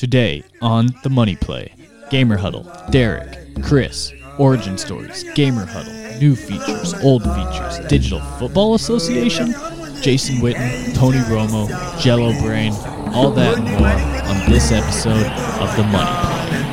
[0.00, 1.74] Today on The Money Play,
[2.08, 9.52] Gamer Huddle, Derek, Chris, Origin Stories, Gamer Huddle, new features, old features, Digital Football Association,
[10.00, 11.68] Jason Witten, Tony Romo,
[12.00, 12.72] Jello Brain,
[13.12, 13.88] all that and more
[14.26, 15.26] on this episode
[15.60, 16.70] of The Money Play.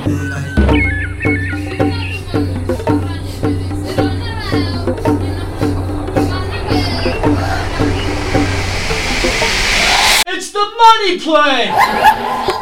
[10.28, 12.57] It's The Money Play!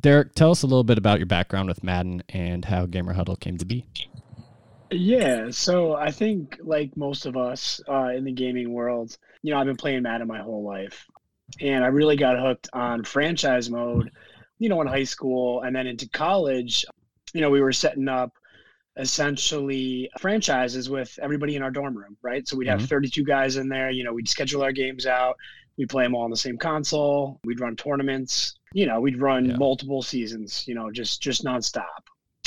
[0.00, 3.36] Derek, tell us a little bit about your background with Madden and how Gamer Huddle
[3.36, 3.86] came to be.
[4.90, 9.60] Yeah, so I think like most of us uh, in the gaming world, you know,
[9.60, 11.06] I've been playing Madden my whole life,
[11.60, 14.10] and I really got hooked on franchise mode,
[14.58, 16.84] you know, in high school and then into college.
[17.32, 18.32] You know, we were setting up
[18.98, 22.46] essentially franchises with everybody in our dorm room, right?
[22.46, 22.88] So we'd have Mhm.
[22.88, 23.90] 32 guys in there.
[23.90, 25.36] You know, we'd schedule our games out.
[25.76, 27.40] We'd play them all on the same console.
[27.44, 28.58] We'd run tournaments.
[28.72, 29.56] You know, we'd run Yeah.
[29.56, 30.66] multiple seasons.
[30.66, 32.02] You know, just just nonstop.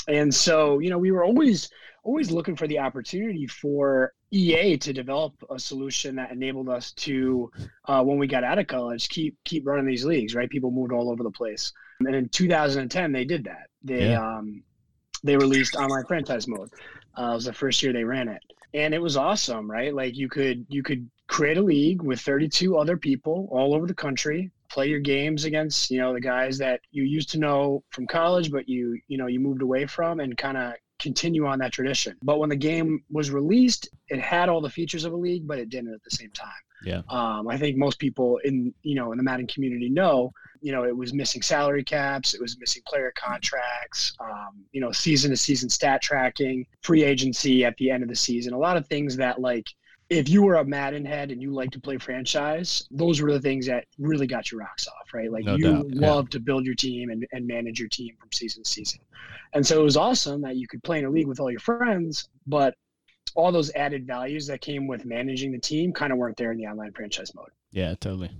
[0.07, 1.69] And so, you know, we were always
[2.03, 7.51] always looking for the opportunity for EA to develop a solution that enabled us to,
[7.87, 10.33] uh, when we got out of college, keep keep running these leagues.
[10.33, 13.67] Right, people moved all over the place, and in 2010 they did that.
[13.83, 14.37] They Yeah.
[14.37, 14.63] um,
[15.23, 16.69] they released online franchise mode.
[17.17, 18.41] Uh, it was the first year they ran it,
[18.73, 19.69] and it was awesome.
[19.69, 23.87] Right, like you could you could create a league with 32 other people all over
[23.87, 27.81] the country play your games against you know the guys that you used to know
[27.89, 31.57] from college but you you know you moved away from and kind of continue on
[31.59, 35.15] that tradition but when the game was released it had all the features of a
[35.15, 37.01] league but it didn't at the same time Yeah.
[37.09, 40.31] um, i think most people in you know in the madden community know
[40.61, 44.91] you know it was missing salary caps it was missing player contracts um, you know
[44.91, 48.77] season to season stat tracking free agency at the end of the season a lot
[48.77, 49.67] of things that like
[50.11, 53.39] if you were a Madden head and you like to play franchise, those were the
[53.39, 55.31] things that really got your rocks off, right?
[55.31, 56.09] Like No you doubt, yeah.
[56.09, 58.99] love to build your team and, and manage your team from season to season.
[59.53, 61.61] And so it was awesome that you could play in a league with all your
[61.61, 62.75] friends, but
[63.35, 66.57] all those added values that came with managing the team kind of weren't there in
[66.57, 67.51] the online franchise mode.
[67.71, 68.31] Yeah, totally.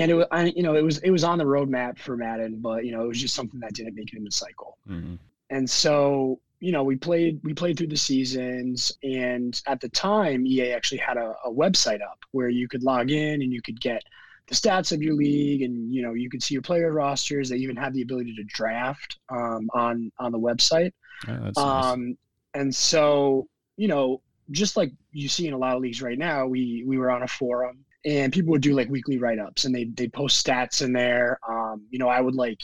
[0.00, 2.60] And it was, I, you know, it was it was on the roadmap for Madden,
[2.60, 5.18] but you know, it was just something that didn't make it in the cycle Mhm.
[5.50, 10.46] and so you know we played we played through the seasons and at the time
[10.46, 13.78] ea actually had a, a website up where you could log in and you could
[13.80, 14.02] get
[14.48, 17.56] the stats of your league and you know you could see your player rosters they
[17.56, 20.92] even had the ability to draft um, on on the website
[21.28, 21.84] Yeah, that's nice.
[21.92, 22.16] um,
[22.54, 23.46] and so
[23.76, 26.96] you know just like you see in a lot of leagues right now we we
[26.98, 30.44] were on a forum and people would do like weekly write-ups and they they post
[30.44, 31.38] stats in there.
[31.48, 32.60] Um, you know i would like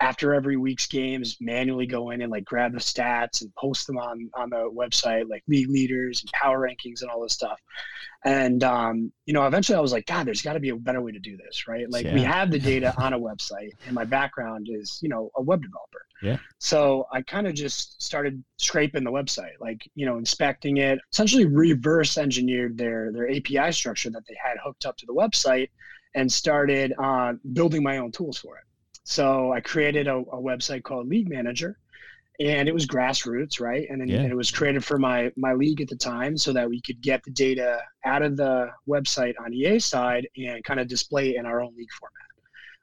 [0.00, 3.98] after every week's games manually go in and like grab the stats and post them
[3.98, 7.60] on on the website like league leaders and power rankings and all this stuff.
[8.24, 11.00] And um, you know eventually i was like god there's got to be a better
[11.00, 11.90] way to do this right?
[11.90, 15.42] Like we have the data on a website and my background is you know a
[15.42, 16.06] web developer.
[16.22, 16.36] Yeah.
[16.58, 21.46] so i kind of just started scraping the website like you know inspecting it essentially
[21.46, 25.70] reverse engineered their their api structure that they had hooked up to the website
[26.14, 28.64] and started uh, building my own tools for it
[29.10, 31.76] so I created a, a website called League Manager,
[32.38, 33.86] and it was grassroots, right?
[33.90, 34.20] And then Yeah.
[34.20, 37.00] and it was created for my my league at the time, so that we could
[37.00, 41.36] get the data out of the website on EA side and kind of display it
[41.36, 42.28] in our own league format.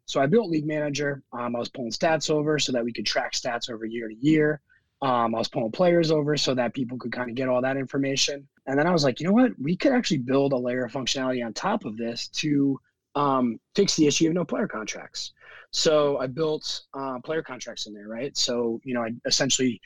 [0.06, 1.24] So I built League Manager.
[1.32, 4.16] Um, I was pulling stats over so that we could track stats over year to
[4.16, 4.62] year.
[5.02, 7.78] Um, I was pulling players over so that people could kind of get all that
[7.78, 8.48] information.
[8.68, 9.52] And then I was like, you know what?
[9.62, 12.80] We could actually build a layer of functionality on top of this to
[13.16, 15.34] um, fix the issue of no player contracts.
[15.72, 18.36] So I built uh, player contracts in there, right?
[18.38, 19.80] So you know, I essentially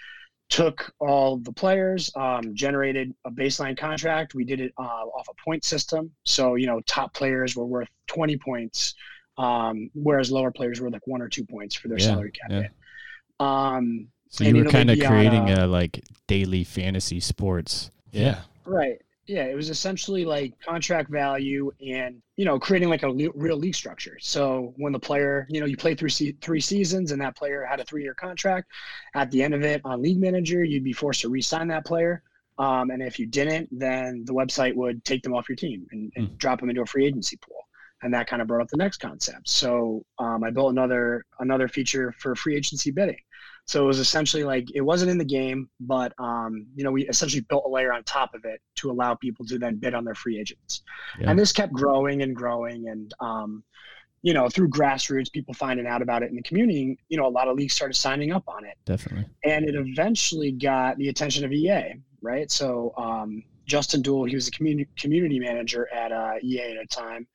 [0.49, 4.35] took all the players, um, generated a baseline contract.
[4.35, 6.11] We did it uh, off a point system.
[6.25, 8.93] So you know, top players were worth 20 points,
[9.37, 12.51] um, whereas lower players were like one or two points for their Yeah, salary cap.
[12.51, 12.67] yeah.
[13.39, 17.89] Um, So you you were kind of creating uh, a like daily fantasy sports.
[18.11, 18.41] Yeah.
[18.65, 19.01] Right.
[19.31, 23.55] Yeah, it was essentially like contract value and you know creating like a le- real
[23.55, 24.17] league structure.
[24.19, 27.63] So when the player, you know, you play through se- three seasons and that player
[27.63, 28.69] had a three-year contract,
[29.15, 32.23] at the end of it on League Manager, you'd be forced to re-sign that player.
[32.59, 36.11] Um, and if you didn't, then the website would take them off your team and,
[36.17, 37.65] and drop them into a free agency pool.
[38.03, 39.47] And that kind of brought up the next concept.
[39.47, 43.21] So um, I built another another feature for free agency bidding.
[43.65, 47.07] So it was essentially like it wasn't in the game, but um, you know we
[47.07, 50.03] essentially built a layer on top of it to allow people to then bid on
[50.03, 50.81] their free agents.
[51.19, 51.29] Yeah.
[51.29, 53.63] And this kept growing and growing, and um,
[54.23, 57.29] you know through grassroots, people finding out about it in the community, you know a
[57.29, 59.25] lot of leagues started signing up on it, Definitely.
[59.45, 61.93] and it eventually got the attention of EA.
[62.21, 62.51] right?
[62.51, 66.87] So um, Justin Duell, he was a community community manager at uh, EA at a
[66.87, 67.27] time,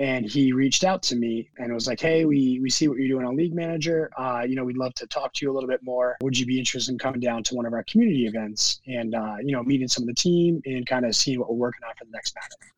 [0.00, 3.06] and he reached out to me and was like, "Hey, we we see what you're
[3.06, 4.10] doing on League Manager.
[4.16, 6.16] Uh, you know, we'd love to talk to you a little bit more.
[6.22, 9.36] Would you be interested in coming down to one of our community events and uh,
[9.44, 11.94] you know meeting some of the team and kind of seeing what we're working on
[11.98, 12.72] for the next match?"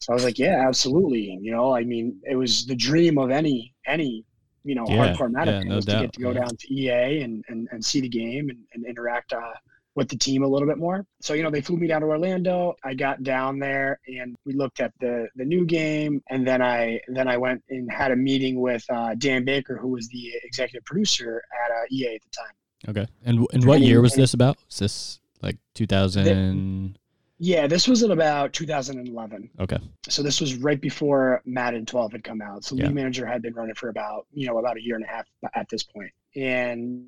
[0.00, 3.30] So I was like, "Yeah, absolutely." You know, I mean, it was the dream of
[3.30, 4.26] any any
[4.62, 6.40] you know Yeah, hardcore Madden yeah, no was to get to go yeah.
[6.40, 9.32] down to EA and and, and see the game and, and interact.
[9.32, 9.54] Uh,
[9.94, 11.04] with the team a little bit more.
[11.20, 12.74] So, you know, they flew me down to Orlando.
[12.84, 17.00] I got down there and we looked at the the new game and then I
[17.08, 20.84] then I went and had a meeting with uh, Dan Baker who was the executive
[20.84, 22.54] producer at uh, EA at the time.
[22.88, 23.12] Okay.
[23.24, 24.56] And and what year was this about?
[24.66, 26.96] Was this like 2000?
[27.42, 29.50] Yeah, this was at about 2011.
[29.60, 29.78] Okay.
[30.06, 32.64] So this was right before Madden 12 had come out.
[32.64, 32.84] So Yeah.
[32.84, 35.24] League Manager had been running for about, you know, about a year and a half
[35.54, 36.12] at this point.
[36.36, 37.06] And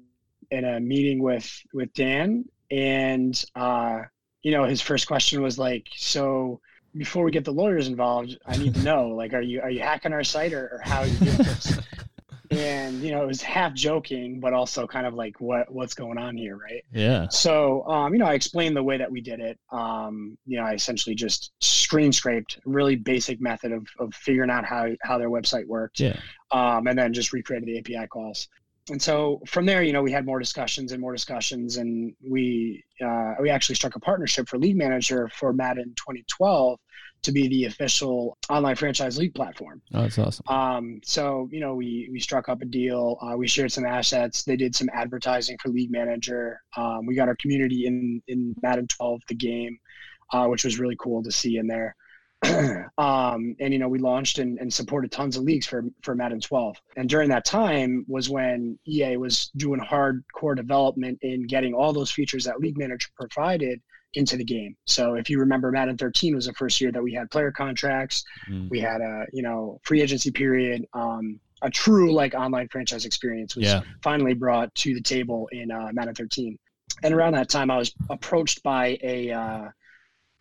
[0.51, 4.01] in a meeting with with Dan and uh,
[4.43, 6.61] you know, his first question was like, so
[6.97, 9.81] before we get the lawyers involved, I need to know, like, are you are you
[9.81, 11.79] hacking our site or, or how are you doing this?
[12.51, 16.19] and you know, it was half joking, but also kind of like what what's going
[16.19, 16.85] on here, right?
[16.93, 17.29] Yeah.
[17.29, 19.59] So, um, you know, I explained the way that we did it.
[19.71, 24.65] Um, you know, I essentially just screen scraped, really basic method of, of figuring out
[24.65, 26.19] how, how their website worked, Yeah.
[26.51, 28.49] um, and then just recreated the API calls.
[28.91, 32.83] And so from there, you know, we had more discussions and more discussions, and we
[33.05, 36.79] uh, we actually struck a partnership for League Manager for Madden 2012
[37.23, 39.81] to be the official online franchise league platform.
[39.95, 40.45] Oh, that's awesome.
[40.49, 43.19] Um, so you know, we we struck up a deal.
[43.23, 44.43] Uh, we shared some assets.
[44.43, 46.61] They did some advertising for League Manager.
[46.77, 49.79] Um, we got our community in in Madden 12, the game,
[50.33, 51.95] uh, which was really cool to see in there.
[52.99, 56.41] um, and you know, we launched and, and supported tons of leagues for for Madden
[56.41, 56.77] 12.
[56.97, 62.11] And during that time was when EA was doing hardcore development in getting all those
[62.11, 63.81] features that League Manager provided
[64.15, 64.77] into the game.
[64.87, 68.25] So if you remember, Madden 13 was the first year that we had player contracts
[68.49, 68.69] Mm.
[68.71, 73.55] we had a you know free agency period um, a true like online franchise experience
[73.57, 73.83] was Yeah.
[74.03, 76.59] finally brought to the table in uh, Madden 13
[77.05, 79.69] and around that time I was approached by a uh,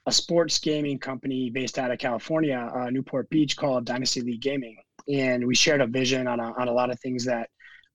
[0.08, 4.78] a sports gaming company based out of California uh, Newport Beach called Dynasty League Gaming
[5.12, 7.50] and we shared a vision on a, on a lot of things that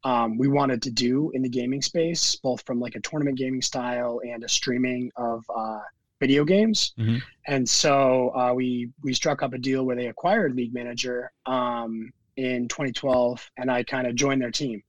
[0.04, 3.62] um, we wanted to do in the gaming space both from like a tournament gaming
[3.62, 5.80] style and a streaming of uh,
[6.20, 7.20] video games Mhm.
[7.46, 12.10] and so uh, we we struck up a deal where they acquired League Manager um,
[12.36, 14.82] in 2012, and I kind of joined their team.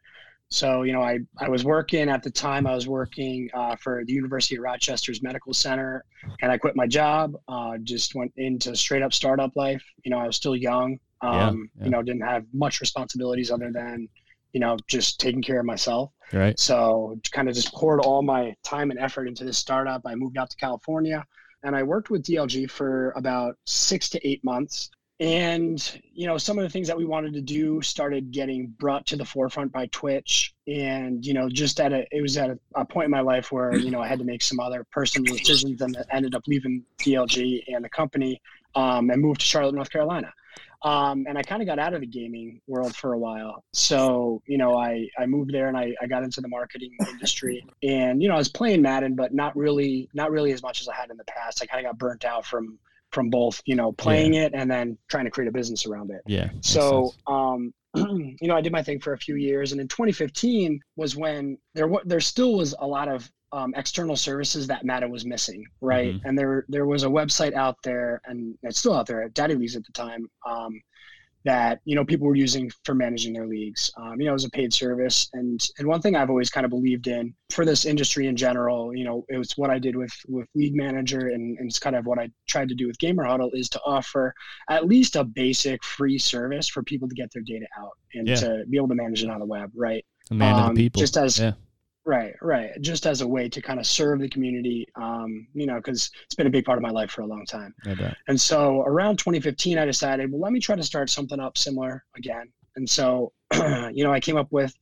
[0.49, 2.65] So you know, I I was working at the time.
[2.67, 6.05] I was working uh, for the University of Rochester's Medical Center,
[6.41, 7.33] and I quit my job.
[7.47, 9.83] Uh, just went into straight up startup life.
[10.05, 10.99] You know, I was still young.
[11.21, 11.85] Um, Yeah, yeah.
[11.85, 14.07] You know, didn't have much responsibilities other than
[14.53, 16.11] you know just taking care of myself.
[16.31, 16.57] Right.
[16.59, 20.01] So kind of just poured all my time and effort into this startup.
[20.05, 21.25] I moved out to California
[21.63, 24.89] and I worked with DLG for about six to eight months.
[25.19, 29.07] And, you know, some of the things that we wanted to do started getting brought
[29.07, 30.53] to the forefront by Twitch.
[30.67, 33.51] And, you know, just at a, it was at a, a point in my life
[33.51, 36.83] where, you know, I had to make some other personal decisions and ended up leaving
[36.99, 38.41] DLG and the company
[38.75, 40.31] um, and moved to Charlotte, North Carolina
[40.83, 43.63] um, and I kind of got out of the gaming world for a while.
[43.73, 47.65] So you know, I I moved there and I, I got into the marketing industry,
[47.81, 50.87] and you know, I was playing Madden, but not really not really as much as
[50.87, 51.61] I had in the past.
[51.61, 52.77] I kind of got burnt out from
[53.11, 56.21] from both you know playing it and then trying to create a business around it.
[56.27, 56.49] Yeah.
[56.61, 60.79] So, um, you know, I did my thing for a few years, and in 2015
[60.95, 65.09] was when there wa- there still was a lot of um, external services that Madden
[65.09, 66.15] was missing, right?
[66.15, 66.21] Mhm.
[66.25, 69.55] And there there was a website out there, and it's still out there at Daddy
[69.55, 70.27] Leagues at the time.
[70.45, 70.81] Um,
[71.47, 73.89] that you know people were using for managing their leagues.
[73.97, 76.65] Um, you know, it was a paid service, and and one thing I've always kind
[76.65, 79.95] of believed in for this industry in general, you know, it was what I did
[79.95, 82.97] with with League Manager, and, and it's kind of what I tried to do with
[82.99, 84.33] Gamer Huddle is to offer
[84.69, 88.35] at least a basic free service for people to get their data out and Yeah.
[88.35, 90.05] to be able to manage it on the web, right?
[90.29, 90.99] The man um, the people.
[90.99, 91.53] just as- yeah.
[92.07, 92.71] Right, right.
[92.79, 96.35] Just as a way to kind of serve the community, um, you know, because it's
[96.35, 97.75] been a big part of my life for a long time.
[98.29, 102.05] And so around 2015, I decided, well, let me try to start something up similar
[102.15, 102.47] again.
[102.77, 103.33] And so,
[103.91, 104.73] you know, I came up with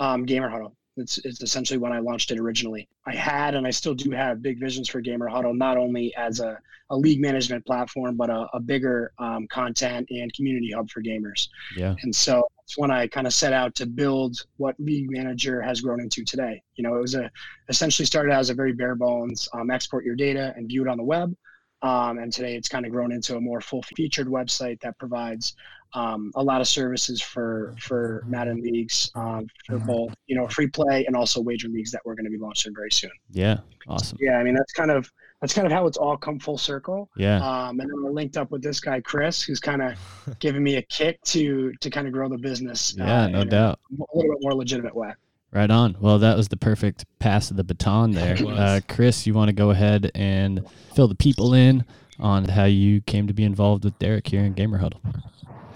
[0.00, 0.76] um, Gamer Huddle.
[0.96, 2.88] It's, it's essentially when I launched it originally.
[3.06, 6.40] I had and I still do have big visions for Gamer Huddle, not only as
[6.40, 6.58] a,
[6.90, 11.46] a league management platform, but a, a bigger um, content and community hub for gamers.
[11.76, 11.94] Yeah.
[12.02, 16.00] And so when I kind of set out to build what League Manager has grown
[16.00, 16.62] into today.
[16.74, 17.30] You know, it was a
[17.68, 20.96] essentially started as a very bare bones um, export your data and view it on
[20.96, 21.34] the web.
[21.82, 25.56] Um, and today it's kind of grown into a more full featured website that provides
[25.94, 30.68] um, a lot of services for for Madden leagues um, for both you know free
[30.68, 33.10] play and also wager leagues that we're going to be launching very soon.
[33.30, 33.58] Yeah.
[33.88, 34.16] Awesome.
[34.20, 35.10] Yeah, I mean that's kind of
[35.42, 37.10] that's kind of how it's all come full circle.
[37.16, 37.36] Yeah.
[37.38, 39.98] Um, and then I linked up with this guy Chris, who's kind of
[40.38, 42.94] giving me a kick to to kind of grow the business.
[42.96, 43.80] Yeah, uh, no doubt.
[43.90, 45.12] A little bit more legitimate way.
[45.50, 45.96] Right on.
[46.00, 48.38] Well, that was the perfect pass of the baton there.
[48.40, 51.84] Uh, Chris, you want to go ahead and fill the people in
[52.18, 55.02] on how you came to be involved with Derek here in Gamer Huddle?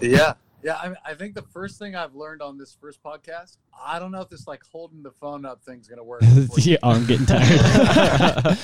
[0.00, 0.34] Yeah.
[0.66, 0.74] Yeah.
[0.74, 4.20] I, I think the first thing I've learned on this first podcast, I don't know
[4.20, 6.22] if this like holding the phone up thing's going to work.
[6.58, 7.50] yeah, I'm getting tired.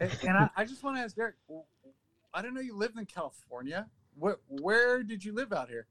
[0.00, 1.34] and and I, I just want to ask Derek,
[2.32, 3.86] I didn't know you lived in California.
[4.18, 5.86] Where, where did you live out here?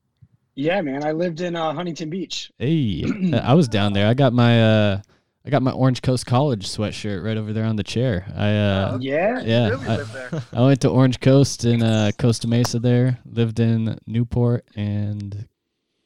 [0.55, 1.05] Yeah, man.
[1.05, 2.51] I lived in uh, Huntington Beach.
[2.57, 4.07] hey, I was down there.
[4.07, 5.01] I got my uh,
[5.45, 8.25] I got my Orange Coast College sweatshirt right over there on the chair.
[8.35, 9.41] I uh, Oh, Yeah.
[9.41, 10.43] Yeah, really I- lived there.
[10.53, 13.19] I went to Orange Coast in uh, Costa Mesa there.
[13.25, 15.47] Lived in Newport and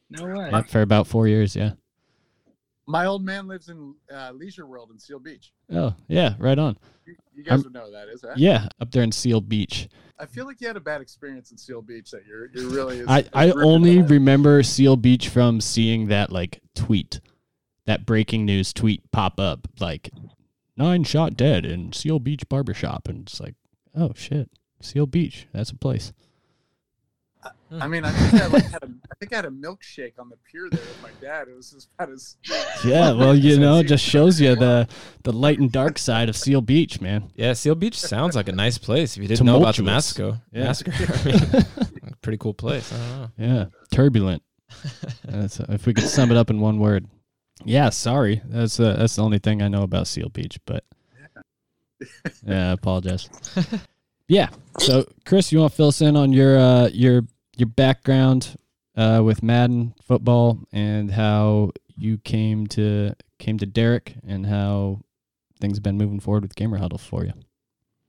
[0.10, 0.52] No way.
[0.70, 1.56] for about four years.
[1.56, 1.72] Yeah.
[2.86, 5.54] My old man lives in uh, Leisure World in Seal Beach.
[5.72, 6.76] Oh yeah, right on.
[7.06, 8.36] You, you guys I'm- would know who that is, right?
[8.38, 9.88] Yeah, up there in Seal Beach.
[10.18, 13.00] I feel like you had a bad experience in Seal Beach that you're you're really.
[13.02, 17.22] Is, I, is I only remember Seal Beach from seeing that like tweet,
[17.90, 20.12] that breaking news tweet pop up like
[20.78, 23.56] nine shot dead in Seal Beach barbershop, and it's like,
[23.98, 26.14] oh shit, Seal Beach, that's a place.
[27.72, 30.30] I mean, I think I like had a, I think I had a milkshake on
[30.30, 31.48] the pier there with my dad.
[31.48, 32.36] It was just about as
[32.86, 34.88] Yeah, well, you know, it just shows you the
[35.24, 37.32] the light and dark side of Seal Beach, man.
[37.36, 39.18] Yeah, Seal Beach sounds like a nice place.
[39.18, 40.42] If you didn't know about the Tumultuous.
[40.52, 40.64] Yeah.
[40.64, 41.24] massacre, I
[42.04, 42.94] mean, pretty cool place.
[42.94, 43.30] I don't know.
[43.38, 44.44] Yeah, turbulent.
[45.26, 47.08] That's, if we could sum it up in one word.
[47.66, 48.42] Yeah, sorry.
[48.46, 50.84] That's uh, that's the only thing I know about Seal Beach, but
[52.46, 53.30] yeah, I apologize.
[54.28, 54.50] yeah.
[54.80, 57.24] So, Chris, you want to fill us in on your uh, your
[57.58, 58.56] your background
[58.96, 65.02] uh, with Madden football and how you came to came to Derek and how
[65.60, 67.34] things have been moving forward with Gamer Huddle for you.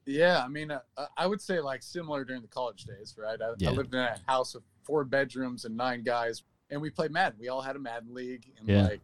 [0.07, 0.81] Yeah, I mean, uh,
[1.17, 3.39] I would say like similar during the college days, right?
[3.41, 3.71] I, Yeah.
[3.71, 7.39] I lived in a house of four bedrooms and nine guys, and we played Madden.
[7.41, 8.85] We all had a Madden league, and Yeah.
[8.85, 9.01] like,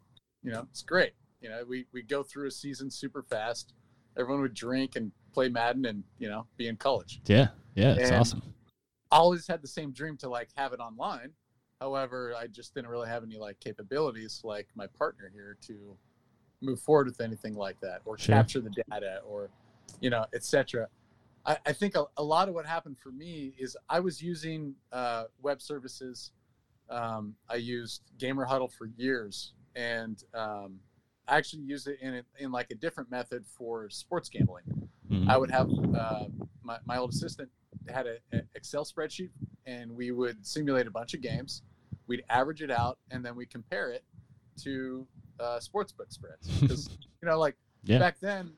[0.47, 1.13] you know, it's great.
[1.41, 3.75] You know, we we go through a season super fast.
[4.17, 7.21] Everyone would drink and play Madden, and you know, be in college.
[7.27, 7.49] Yeah.
[7.75, 8.43] Yeah, it's And- awesome.
[9.11, 11.33] I always had the same dream to like have it online.
[11.81, 15.97] However, I just didn't really have any like capabilities like my partner here to
[16.63, 18.35] move forward with anything like that or Sure.
[18.35, 19.51] capture the data or
[20.01, 20.89] you know, etc.
[21.45, 24.75] I, I think a, a lot of what happened for me is I was using
[24.91, 26.33] uh, web services.
[26.91, 30.81] Um, I used Gamer Huddle for years, and um,
[31.29, 34.65] I actually used it in a, in like a different method for sports gambling.
[35.11, 35.29] Mhm.
[35.29, 36.25] I would have uh,
[36.63, 37.49] my, my old assistant
[37.89, 39.31] had an Excel spreadsheet,
[39.67, 41.63] and we would simulate a bunch of games.
[42.09, 44.03] We'd average it out, and then we compare it
[44.63, 45.07] to
[45.39, 46.49] uh, sportsbook spreads.
[46.61, 46.89] Because
[47.23, 47.99] you know, like Yeah.
[47.99, 48.53] back then,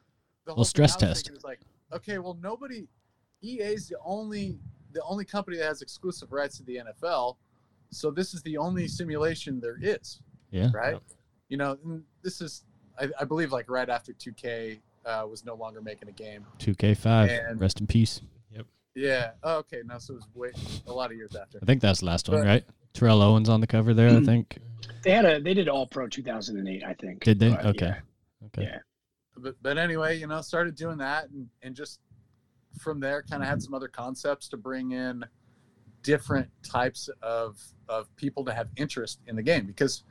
[0.47, 1.31] the whole thing stress was test.
[1.31, 1.61] is like,
[1.93, 2.87] okay, well, nobody,
[3.43, 4.59] EA's the only
[4.93, 7.37] the only company that has exclusive rights to the NFL,
[7.91, 10.71] so this is the only simulation there is Yeah.
[10.73, 10.99] right?
[11.49, 11.79] You know,
[12.23, 12.65] this is,
[12.99, 16.45] I, I believe, like right after 2K uh, was no longer making a game.
[16.59, 17.51] 2K5.
[17.51, 18.21] And- Rest in peace.
[18.53, 18.67] Yep.
[18.95, 19.31] Yeah.
[19.43, 19.83] Oh, okay.
[19.85, 20.51] Now so it was way
[20.87, 21.59] a lot of years after.
[21.63, 22.65] I think that's the last one, right?
[22.95, 24.59] Terrell Owens on the cover there, I think.
[25.03, 27.23] They had a they did All Pro 2008, I think.
[27.23, 27.51] Did they?
[27.51, 27.87] But, Okay.
[27.87, 28.47] yeah.
[28.47, 28.63] Okay.
[28.63, 28.79] Yeah.
[29.37, 32.01] But but anyway, you know, started doing that, and and just
[32.81, 35.25] from there, kind of had some other concepts to bring in
[36.03, 40.03] different types of of people to have interest in the game because.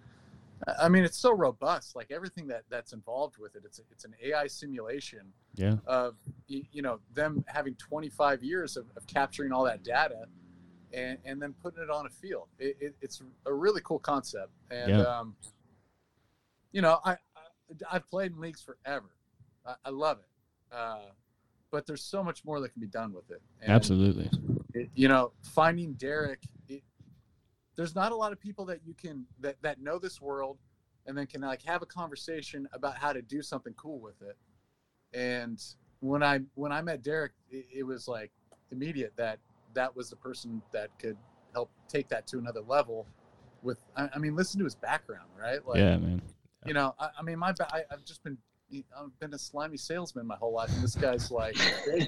[0.79, 1.95] I mean, it's so robust.
[1.95, 5.75] Like everything that that's involved with it, it's it's an AI simulation Yeah.
[5.85, 6.15] of
[6.47, 10.25] you know them having 25 years of, of capturing all that data
[10.93, 14.51] and, and then putting it on a field it, it, it's a really cool concept
[14.71, 15.01] and Yeah.
[15.01, 15.35] um,
[16.71, 17.17] you know I, I
[17.91, 19.09] i've played in leagues forever
[19.65, 21.07] i, I love it uh,
[21.71, 24.29] but there's so much more that can be done with it and, Absolutely.
[24.73, 26.39] it- you know finding derek
[27.77, 30.57] there's not a lot of people that you can that that know this world
[31.05, 34.35] and then can like have a conversation about how to do something cool with it.
[35.17, 35.63] And
[35.99, 38.31] when i when i met derek it, it was like
[38.71, 39.39] immediate that
[39.73, 41.17] that was the person that could
[41.53, 43.07] help take that to another level
[43.63, 45.65] with i, I mean listen to his background right?
[45.65, 46.21] Like yeah, man.
[46.65, 48.37] you know i, I mean my ba- I, i've just been
[48.97, 51.55] i've been a slimy salesman my whole life and this guy's like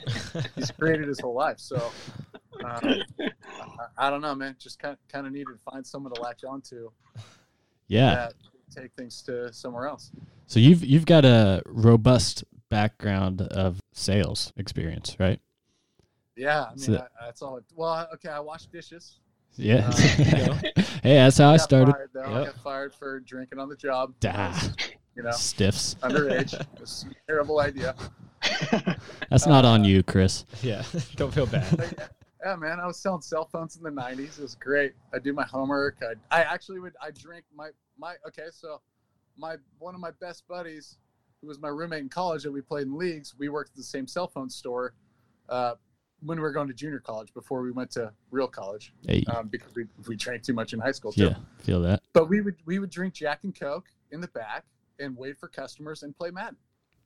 [0.56, 1.60] he's created his whole life.
[1.60, 1.92] So
[2.66, 6.22] um, I, I don't know man just kind kind of needed to find someone to
[6.22, 6.90] latch onto
[7.88, 8.16] Yeah.
[8.16, 8.34] that
[8.76, 10.12] take things to somewhere else
[10.48, 15.40] So you've you've got a robust background of sales experience, right?
[16.36, 19.20] yeah i mean So- I, that's all well okay i wash dishes
[19.58, 19.90] Yeah.
[19.92, 19.92] Uh,
[21.04, 21.92] hey, that's how I got started.
[21.94, 22.24] fired, though.
[22.24, 24.72] i got fired for drinking on the job Ah,
[25.16, 25.96] you know Stiffs.
[26.04, 27.96] underage it was a terrible idea
[29.30, 30.46] That's not on you, Chris.
[30.64, 30.84] Yeah,
[31.18, 32.10] don't feel bad.
[32.44, 34.40] Yeah, man, I was selling cell phones in the '90s.
[34.40, 34.94] It was great.
[35.14, 35.98] I do my homework.
[36.02, 36.94] I, I actually would.
[37.02, 38.16] I drink my my.
[38.28, 38.82] Okay, so
[39.38, 40.98] my one of my best buddies,
[41.42, 43.36] who was my roommate in college, that we played in leagues.
[43.38, 44.94] We worked at the same cell phone store
[45.50, 45.76] uh,
[46.22, 49.48] when we were going to junior college before we went to real college Hey, um,
[49.48, 51.26] because we, we drank too much in high school too.
[51.26, 52.02] yeah, feel that.
[52.14, 54.64] But we would we would drink Jack and Coke in the back
[54.98, 56.58] and wait for customers and play Madden.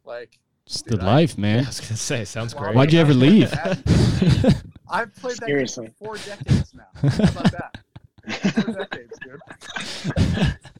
[0.04, 0.38] Like
[0.68, 1.64] It's Dude, the life, I man.
[1.64, 2.62] I was gonna say, sounds Wow.
[2.66, 2.76] great.
[2.76, 3.52] Why'd you ever leave?
[4.90, 5.86] I've played that Seriously.
[5.88, 6.88] game for four decades now.
[6.96, 7.78] How about that?
[8.64, 10.58] Four decades, dude.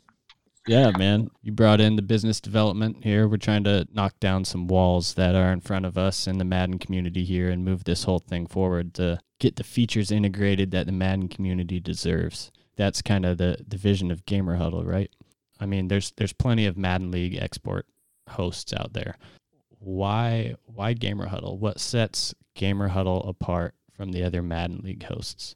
[0.66, 1.30] Yeah, man.
[1.42, 3.28] You brought in the business development here.
[3.28, 6.46] We're trying to knock down some walls that are in front of us in the
[6.46, 10.86] Madden community here and move this whole thing forward to get the features integrated that
[10.86, 12.50] the Madden community deserves.
[12.78, 15.12] That's kind of the, the vision of Gamer Huddle, right?
[15.60, 17.86] I mean, there's there's plenty of Madden League export
[18.30, 19.18] hosts out there.
[19.80, 21.58] Why why Gamer Huddle?
[21.58, 25.56] What sets Gamer Huddle apart from the other Madden League hosts?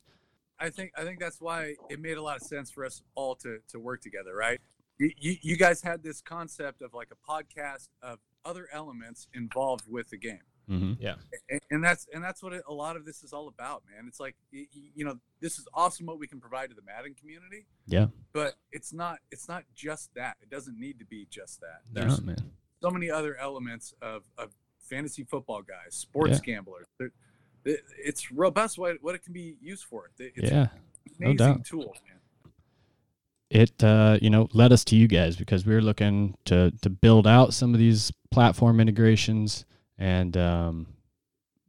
[0.59, 3.35] I think I think that's why it made a lot of sense for us all
[3.35, 4.59] to to work together, right?
[4.97, 9.83] You, you, you guys had this concept of like a podcast of other elements involved
[9.87, 11.05] with the game, Mm-hmm.
[11.49, 14.05] and, and that's and that's what it, a lot of this is all about, man.
[14.07, 16.81] It's like y- y- you know this is awesome what we can provide to the
[16.81, 18.07] Madden community, Yeah.
[18.33, 20.37] but it's not it's not just that.
[20.41, 21.81] It doesn't need to be just that.
[21.93, 22.51] Yeah, There's man.
[22.81, 26.87] so many other elements of, of fantasy football guys, sports gamblers.
[26.99, 27.13] They're-
[27.65, 30.09] it- It's robust what, what it can be used for.
[30.19, 30.67] It's Yeah.
[31.19, 31.65] no amazing doubt.
[31.65, 32.51] tool, man.
[33.49, 36.89] it uh, you know led us to you guys because we were looking to to
[36.89, 39.65] build out some of these platform integrations
[39.97, 40.87] and um,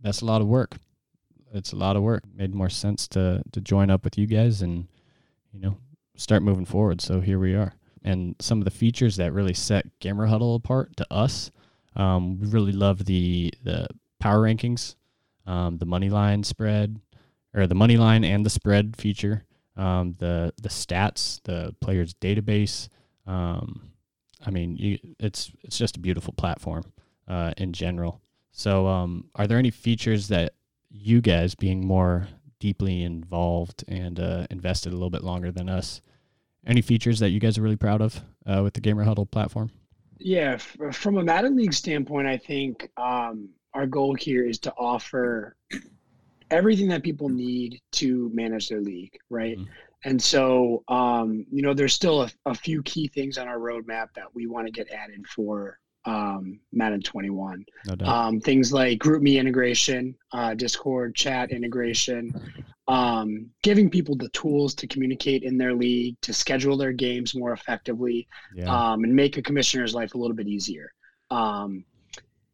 [0.01, 0.77] that's a lot of work
[1.55, 4.61] it's a lot of work made more sense to to join up with you guys
[4.61, 4.89] and
[5.53, 5.77] you know
[6.17, 9.87] start moving forward so here we are and some of the features that really set
[10.01, 11.51] gamer huddle apart to us
[11.97, 13.87] um, we really love the the
[14.19, 14.97] power rankings
[15.49, 17.01] um, the money line spread
[17.55, 19.45] or the money line and the spread feature
[19.79, 22.89] um, the the stats, the players' database.
[23.27, 23.93] Um,
[24.45, 26.83] I mean, you, it's it's just a beautiful platform
[27.29, 28.21] uh, in general.
[28.51, 30.55] So, um, are there any features that
[30.91, 36.01] you guys, being more deeply involved and uh, invested a little bit longer than us,
[36.67, 39.71] any features that you guys are really proud of uh, with the Gamer Huddle platform?
[40.19, 45.57] Yeah, from a Madden League standpoint, I think um, our goal here is to offer
[46.51, 49.59] everything that people need to manage their league, right?
[49.59, 49.67] Mhm.
[50.05, 54.09] And so, um, you know, there's still a, a few key things on our roadmap
[54.15, 57.65] that we want to get added for um, Madden 21.
[57.87, 58.09] No doubt.
[58.09, 62.33] Um, things like GroupMe integration, uh, Discord chat integration,
[62.87, 67.53] um, giving people the tools to communicate in their league, to schedule their games more
[67.53, 68.73] effectively, yeah.
[68.73, 70.91] um, and make a commissioner's life a little bit easier.
[71.31, 71.85] Um,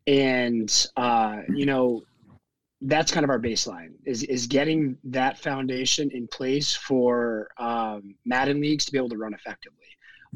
[0.07, 2.03] and uh, you know,
[2.83, 8.61] that's kind of our baseline is is getting that foundation in place for um, Madden
[8.61, 9.79] leagues to be able to run effectively.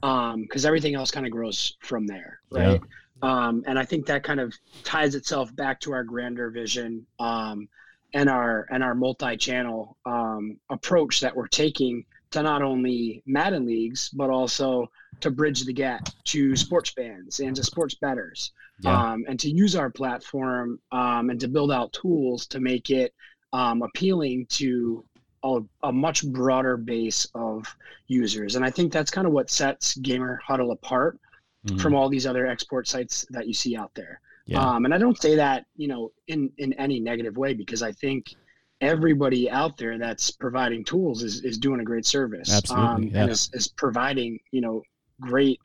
[0.01, 2.59] Because everything else kind of grows from there, Yeah.
[2.61, 2.81] right?
[3.21, 4.55] Um, and I think that kind of
[4.85, 7.69] ties itself back to our grander vision um,
[8.15, 14.09] and our and our multi-channel um, approach that we're taking to not only Madden leagues
[14.11, 19.13] but also to bridge the gap to sports fans and to sports betters, Yeah.
[19.13, 23.15] um, and to use our platform um, and to build out tools to make it
[23.53, 25.05] um, appealing to
[25.43, 27.65] a, a much broader base of
[28.09, 28.57] users.
[28.57, 31.19] And I think that's kind of what sets Gamer Huddle apart
[31.67, 31.81] Mhm.
[31.81, 34.21] from all these other export sites that you see out there.
[34.47, 34.63] yeah.
[34.65, 37.91] Um, and I don't say that, you know, in, in any negative way, because I
[37.91, 38.37] think
[38.81, 42.53] everybody out there that's providing tools is, is doing a great service.
[42.53, 43.23] Absolutely, Um, yeah.
[43.23, 44.83] And is, is providing, you know,
[45.21, 45.59] great,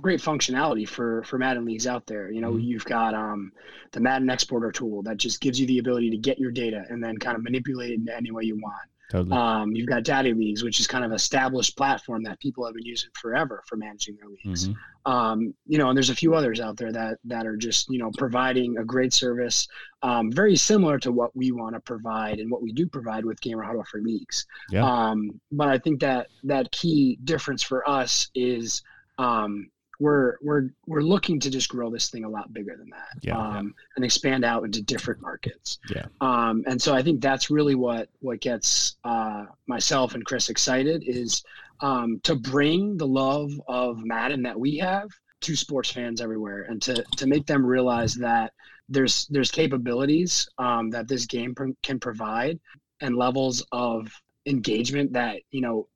[0.00, 2.30] great functionality for, for Madden leagues out there.
[2.30, 2.64] You know, Mhm.
[2.64, 3.52] you've got um,
[3.92, 7.02] the Madden exporter tool that just gives you the ability to get your data and
[7.02, 8.88] then kind of manipulate it in any way you want.
[9.10, 9.36] Totally.
[9.36, 12.84] Um, you've got Daddy Leagues, which is kind of established platform that people have been
[12.84, 14.76] using forever for managing their leagues Mhm.
[15.06, 17.98] um, you know, and there's a few others out there that that are just you
[17.98, 19.68] know providing a great service,
[20.02, 23.40] um, very similar to what we want to provide and what we do provide with
[23.40, 24.44] Gamer Huddle for leagues.
[24.70, 24.84] Yeah.
[24.84, 28.82] Um, but I think that that key difference for us is
[29.18, 33.18] um, we're we're we're looking to just grow this thing a lot bigger than that,
[33.22, 33.38] Yeah.
[33.38, 35.78] um, and expand out into different markets.
[35.94, 36.06] Yeah.
[36.20, 41.02] Um, and so I think that's really what what gets uh, myself and Chris excited
[41.06, 41.42] is
[41.80, 45.08] um, to bring the love of Madden that we have
[45.42, 48.52] to sports fans everywhere, and to to make them realize that
[48.88, 52.58] there's there's capabilities um, that this game pr- can provide,
[53.00, 54.08] and levels of
[54.46, 55.88] engagement that you know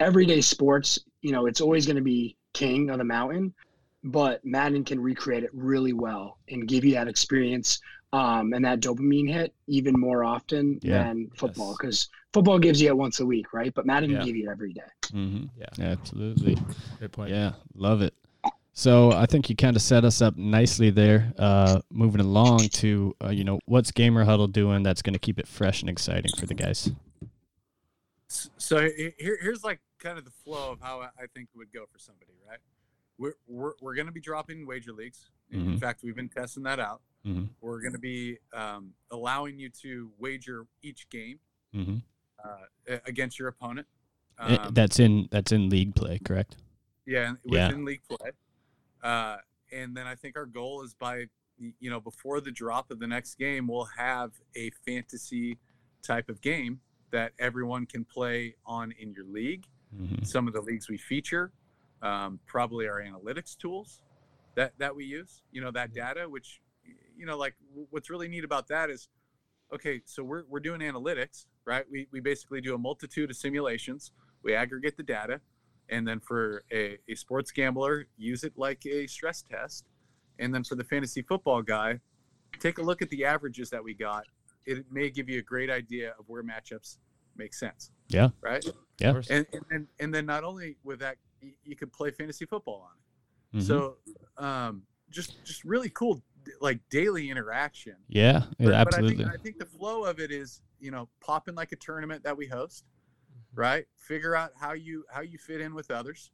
[0.00, 0.98] everyday sports.
[1.22, 3.52] You know, it's always going to be king of the mountain,
[4.02, 7.78] but Madden can recreate it really well and give you that experience
[8.12, 11.02] um, and that dopamine hit even more often Yeah.
[11.04, 13.74] than football because football gives you it once a week, right?
[13.74, 14.18] But Madden Yeah.
[14.18, 14.90] can give you it every day.
[15.12, 15.44] Mm-hmm.
[15.58, 15.90] Yeah.
[15.92, 16.56] Absolutely.
[17.00, 17.30] Good point.
[17.30, 18.14] Yeah, love it.
[18.72, 21.32] So I think you kind of set us up nicely there.
[21.38, 25.38] Uh, moving along to uh, you know what's Gamer Huddle doing that's going to keep
[25.38, 26.90] it fresh and exciting for the guys.
[28.28, 31.84] So here, here's like kind of the flow of how I think it would go
[31.92, 32.58] for somebody, right?
[33.18, 35.30] We're we're, we're going to be dropping wager leagues.
[35.50, 35.80] In Mhm.
[35.80, 37.02] fact, we've been testing that out.
[37.24, 37.48] Mhm.
[37.60, 41.40] We're going to be um, allowing you to wager each game
[41.74, 41.96] Mm-hmm.
[42.44, 43.86] uh, against your opponent.
[44.38, 46.56] Eh, Um, that's in that's in league play, correct?
[47.06, 47.68] yeah, Yeah.
[47.68, 48.30] within league play.
[49.02, 49.38] Uh,
[49.72, 51.26] and then I think our goal is by
[51.58, 55.58] you know before the drop of the next game, we'll have a fantasy
[56.02, 56.80] type of game
[57.10, 59.66] that everyone can play on in your league.
[59.94, 60.24] Mm-hmm.
[60.24, 61.52] some of the leagues we feature,
[62.02, 64.02] um, probably our analytics tools
[64.56, 65.42] that that we use.
[65.52, 66.60] You know that data, which
[67.16, 67.54] you know, like
[67.90, 69.08] what's really neat about that is,
[69.72, 71.84] okay, so we're we're doing analytics, right?
[71.90, 74.12] We we basically do a multitude of simulations.
[74.42, 75.40] We aggregate the data,
[75.88, 79.84] and then for a, a sports gambler, use it like a stress test,
[80.38, 82.00] and then for the fantasy football guy,
[82.60, 84.24] take a look at the averages that we got.
[84.66, 86.98] It may give you a great idea of where matchups
[87.36, 87.92] make sense.
[88.08, 88.30] Yeah.
[88.40, 88.64] Right
[88.98, 89.10] Yeah.
[89.10, 92.46] Of and and then, and then not only with that y- you could play fantasy
[92.46, 93.66] football on it Mhm.
[93.66, 93.96] so
[94.38, 96.22] um just just really cool
[96.60, 99.24] like daily interaction yeah, But- yeah, but absolutely.
[99.24, 101.76] I, think, I think the flow of it is you know pop in like a
[101.76, 103.60] tournament that we host Mm-hmm.
[103.60, 106.30] right figure out how you how you fit in with others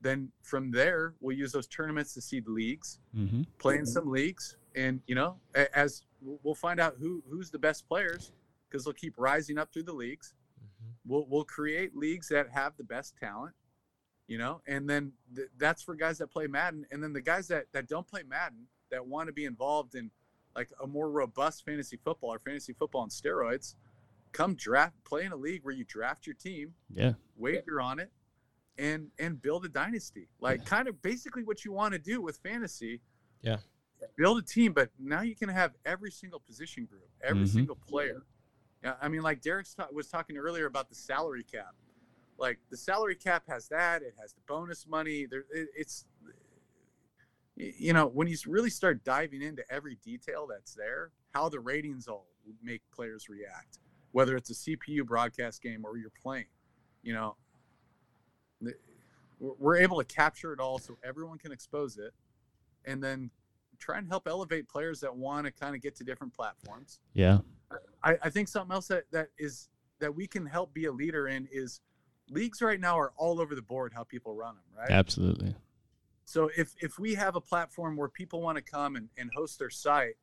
[0.00, 3.42] then from there we'll use those tournaments to seed leagues mm-hmm.
[3.58, 5.36] play in some leagues and you know
[5.74, 8.32] as we'll find out who who's the best players
[8.68, 10.34] because they'll keep rising up through the leagues.
[11.06, 13.54] We'll we'll create leagues that have the best talent
[14.26, 17.48] you know and then th- that's for guys that play madden and then the guys
[17.48, 20.10] that that don't play madden that want to be involved in
[20.56, 23.74] like a more robust fantasy football or fantasy football on steroids
[24.32, 28.10] come draft play in a league where you draft your team Yeah, wager on it
[28.78, 32.38] and and build a dynasty like kind of basically what you want to do with
[32.38, 33.00] fantasy
[33.42, 33.58] Yeah.
[34.16, 37.52] build a team but now you can have every single position group every Mhm.
[37.52, 38.33] single player yeah
[39.00, 41.74] i mean like derek was talking earlier about the salary cap.
[42.36, 46.04] Like the salary cap has that it has the bonus money there it, it's
[47.54, 52.08] you know when you really start diving into every detail that's there how the ratings
[52.08, 52.26] all
[52.60, 53.78] make players react
[54.10, 56.46] whether it's a cpu broadcast game or you're playing
[57.04, 57.36] you know?
[58.60, 62.14] We're we're able to capture it all so everyone can expose it
[62.86, 63.30] and then
[63.78, 67.00] try and help elevate players that want to kind of get to different platforms.
[67.12, 67.38] Yeah,
[68.04, 69.68] I, I think something else that, that is
[70.00, 71.80] that we can help be a leader in is
[72.30, 74.90] leagues right now are all over the board how people run them right?
[74.90, 75.54] Absolutely.
[76.24, 79.58] so if if we have a platform where people want to come and, and host
[79.58, 80.16] their site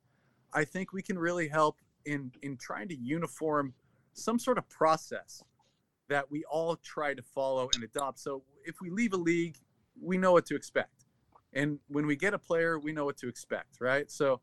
[0.53, 3.73] i think we can really help in in trying to uniform
[4.13, 5.43] some sort of process
[6.09, 8.19] that we all try to follow and adopt.
[8.19, 9.57] So if we leave a league
[10.01, 11.05] we know what to expect.
[11.53, 14.09] And when we get a player we know what to expect right?
[14.11, 14.41] So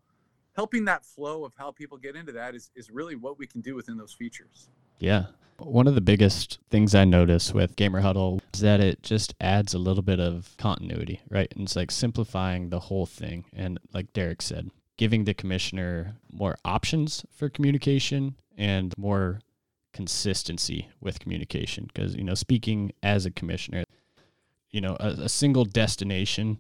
[0.59, 3.61] helping that flow of how people get into that is, is really what we can
[3.61, 4.69] do within those features
[4.99, 5.27] Yeah.
[5.59, 9.75] One of the biggest things I notice with Gamer Huddle is that it just adds
[9.75, 11.53] a little bit of continuity, right?
[11.55, 13.45] And it's like simplifying the whole thing.
[13.53, 19.41] And like Derek said, giving the commissioner more options for communication and more
[19.93, 21.89] consistency with communication.
[21.93, 23.83] Because, you know, speaking as a commissioner,
[24.71, 26.59] you know, a, a single destination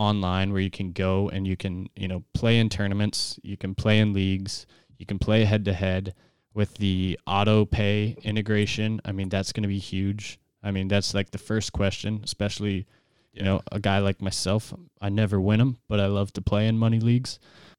[0.00, 3.74] online where you can go and you can, you know, play in tournaments, you can
[3.74, 4.66] play in leagues,
[4.98, 6.14] you can play head to head
[6.54, 9.00] with the auto pay integration.
[9.04, 10.40] I mean, that's going to be huge.
[10.62, 12.86] I mean, that's like the first question, especially,
[13.32, 14.72] you know, a guy like myself.
[15.02, 17.38] I never win them, but I love to play in money leagues.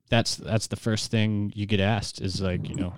[0.10, 2.94] That's that's the first thing you get asked is like, you know,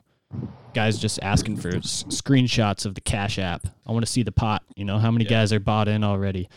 [0.73, 3.67] guys just asking for s- screenshots of the Cash App.
[3.87, 4.63] I want to see the pot.
[4.75, 5.29] You know, how many Yeah.
[5.31, 6.49] guys are bought in already?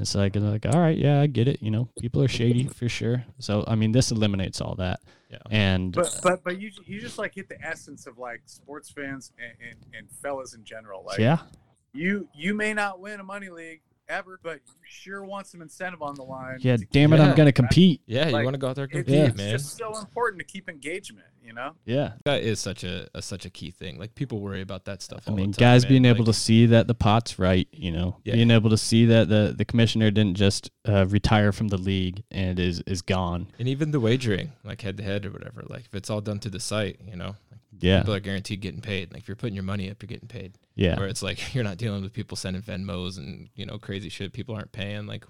[0.00, 1.62] It's like, it's like, all right, yeah, I get it.
[1.62, 3.24] You know, people are shady for sure.
[3.38, 5.00] So, I mean, this eliminates all that.
[5.30, 5.38] Yeah.
[5.50, 9.32] And but but but you you just like hit the essence of like sports fans
[9.38, 11.38] and, and, and fellas in general like yeah,
[11.92, 16.02] you you may not win a money league ever but you sure want some incentive
[16.02, 17.30] on the line yeah, damn it, Yeah.
[17.30, 18.02] I'm going to compete.
[18.06, 19.54] Yeah, Like, you want to go out there and It- compete, it's man.
[19.54, 21.72] It's just so important to keep engagement, you know.
[21.86, 22.12] Yeah.
[22.24, 23.98] That is such a, a such a key thing.
[23.98, 25.24] Like people worry about that stuff.
[25.28, 25.90] I mean, the time, guys man.
[25.92, 28.34] being able to see that the pot's right, you know, Yeah.
[28.34, 32.24] being able to see that the, the commissioner didn't just uh, retire from the league
[32.30, 33.46] and is, is gone.
[33.58, 35.62] and even the wagering, like head to head or whatever.
[35.68, 38.00] Like if it's all done to the site, you know, like Yeah.
[38.00, 39.12] people are guaranteed getting paid.
[39.12, 40.52] Like if you're putting your money up, you're getting paid.
[40.80, 40.98] Yeah.
[40.98, 44.32] Where it's like you're not dealing with people sending Venmos and you know crazy shit
[44.32, 45.06] people aren't paying.
[45.06, 45.24] Like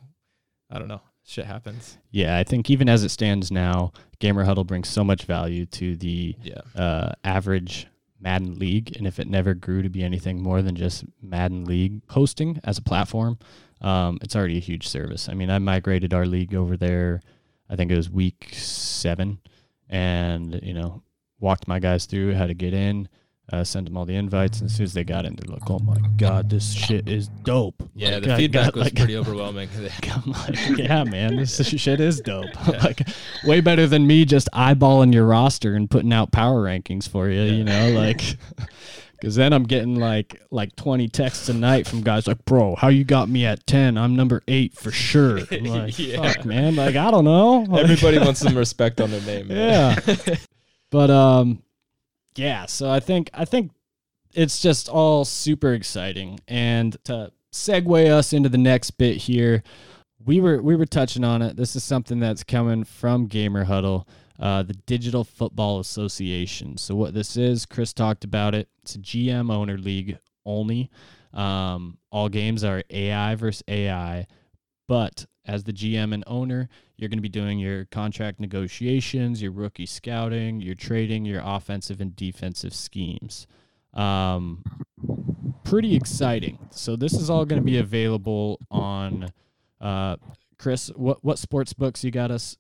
[0.71, 1.03] I don't know.
[1.27, 1.99] Shit happens.
[2.11, 5.97] Yeah, I think even as it stands now, Gamer Huddle brings so much value to
[5.97, 6.61] the Yeah.
[6.75, 7.87] uh, average
[8.21, 12.01] Madden League, and if it never grew to be anything more than just Madden League
[12.11, 13.39] hosting as a platform,
[13.81, 15.29] um, it's already a huge service.
[15.29, 17.21] I mean, I migrated our league over there.
[17.69, 19.41] I think it was week seven,
[19.89, 21.03] and you know,
[21.39, 23.09] walked my guys through how to get in,
[23.53, 25.69] uh, sent them all the invites, and as soon as they got in, they're like,
[25.71, 28.97] "Oh my god, this shit is dope!" Yeah, Like, the I feedback got, was like-
[28.97, 29.69] pretty overwhelming.
[30.13, 32.55] I'm like, yeah, man, this shit is dope.
[32.83, 33.03] like,
[33.45, 37.43] way better than me just eyeballing your roster and putting out power rankings for you.
[37.43, 38.37] You know, like,
[39.21, 42.89] because then I'm getting like like 20 texts a night from guys like, bro, how
[42.89, 43.99] you got me at 10?
[43.99, 45.41] I'm number eight for sure.
[45.51, 46.23] I'm like, Yeah.
[46.33, 46.77] fuck, man.
[46.77, 47.67] Like, I don't know.
[47.77, 49.49] Everybody wants some respect on their name.
[49.49, 50.01] Man.
[50.07, 50.37] yeah.
[50.91, 51.63] but um
[52.37, 53.73] yeah, so I think I think
[54.35, 56.41] it's just all super exciting.
[56.47, 59.63] And to segue us into the next bit here,
[60.25, 61.57] we were we were touching on it.
[61.57, 64.07] This is something that's coming from Gamer Huddle,
[64.39, 66.77] uh, the Digital Football Association.
[66.77, 68.69] So what this is, Chris talked about it.
[68.83, 70.91] It's a GM owner league only.
[71.33, 74.27] Um, all games are AI versus AI,
[74.91, 79.53] but as the GM and owner, you're going to be doing your contract negotiations, your
[79.53, 83.47] rookie scouting, your trading, your offensive and defensive schemes.
[83.95, 84.65] Um,
[85.63, 86.59] pretty exciting.
[86.73, 89.31] So this is all going to be available on
[89.81, 90.17] uh,
[90.59, 90.89] Chris.
[90.97, 92.57] What what sports books you got us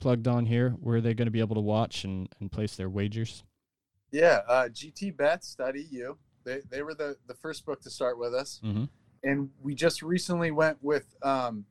[0.00, 0.70] plugged on here?
[0.80, 3.44] Where are they going to be able to watch and, and place their wagers?
[4.10, 6.16] Yeah, uh, GT Bets EU.
[6.42, 8.88] They they were the the first book to start with us, Mhm.
[9.24, 11.64] And we just recently went with um,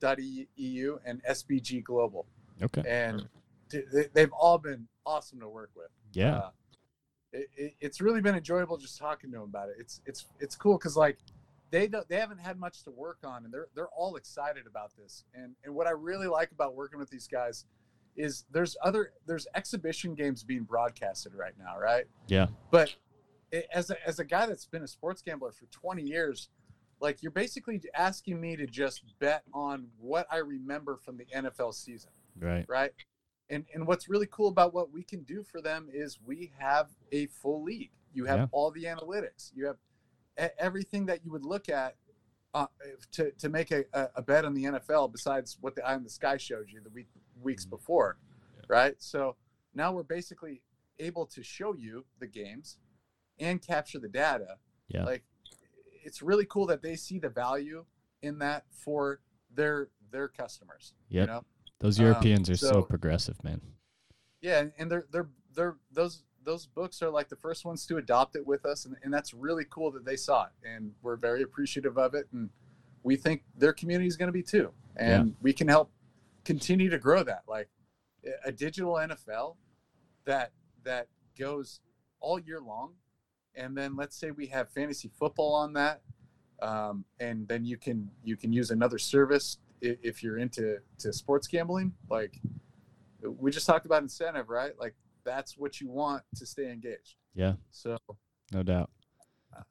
[0.00, 2.26] BetNow.eu and SBG Global,
[2.62, 2.82] Okay.
[2.86, 3.28] and
[3.70, 5.90] they- they've all been awesome to work with.
[6.12, 6.36] Yeah.
[6.38, 6.50] Uh,
[7.32, 9.76] it, it, it's really been enjoyable just talking to them about it.
[9.78, 11.16] It's it's it's cool because like
[11.70, 14.92] they don't, they haven't had much to work on, and they're they're all excited about
[14.98, 15.24] this.
[15.34, 17.64] And and what I really like about working with these guys
[18.16, 22.04] is there's other there's exhibition games being broadcasted right now, right?
[22.26, 22.48] Yeah.
[22.70, 22.94] But
[23.52, 26.48] it, as a, as a guy that's been a sports gambler for 20 years,
[27.00, 31.74] like you're basically asking me to just bet on what I remember from the NFL
[31.74, 32.10] season
[32.40, 32.64] Right.
[32.68, 32.92] right?
[33.50, 36.88] And and what's really cool about what we can do for them is we have
[37.12, 37.90] a full league.
[38.14, 38.46] You have Yeah.
[38.52, 39.50] all the analytics.
[39.54, 39.76] You have
[40.58, 41.96] everything that you would look at
[42.54, 42.66] uh,
[43.12, 45.12] to to make a, a a bet on the NFL.
[45.12, 47.08] Besides what the eye in the sky showed you the week
[47.42, 48.16] weeks before,
[48.68, 48.94] right?
[48.98, 49.36] So
[49.74, 50.62] now we're basically
[50.98, 52.78] able to show you the games
[53.38, 54.56] and capture the data.
[54.88, 55.04] Yeah.
[55.04, 55.24] Like
[56.04, 57.84] it's really cool that they see the value
[58.22, 59.20] in that for
[59.54, 60.92] their their customers.
[61.08, 61.20] Yep.
[61.20, 61.44] You know?
[61.80, 63.60] Those Um, Europeans are so, progressive, man.
[64.40, 67.96] Yeah, and- and they're they're they're those those books are like the first ones to
[67.98, 71.14] adopt it with us, and, and that's really cool that they saw it, and we're
[71.16, 72.50] very appreciative of it, and
[73.04, 75.92] we think their community is going to be too, and we can help
[76.44, 77.68] continue to grow that, like
[78.44, 79.56] a digital NFL
[80.24, 80.50] that
[80.82, 81.06] that
[81.38, 81.80] goes
[82.18, 82.94] all year long,
[83.54, 86.02] and then let's say we have fantasy football on that,
[86.60, 91.12] um, and then you can you can use another service i- if you're into to
[91.12, 92.40] sports gambling, like
[93.22, 94.72] we just talked about incentive, right?
[94.78, 97.14] Like that's what you want to stay engaged.
[97.34, 97.54] Yeah.
[97.70, 97.96] So,
[98.52, 98.90] No doubt.